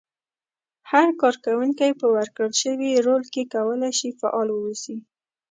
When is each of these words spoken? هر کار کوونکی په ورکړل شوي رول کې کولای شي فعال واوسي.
هر 0.91 1.07
کار 1.21 1.35
کوونکی 1.45 1.91
په 2.01 2.05
ورکړل 2.15 2.53
شوي 2.63 2.91
رول 3.07 3.23
کې 3.33 3.49
کولای 3.53 3.93
شي 3.99 4.09
فعال 4.19 4.47
واوسي. 4.51 4.97